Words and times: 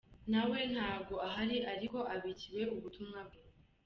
nawe 0.31 0.59
ntago 0.73 1.15
ahari 1.27 1.57
ariko 1.73 1.97
abikiwe 2.13 2.61
ubutumwa 2.75 3.19
bwe. 3.27 3.39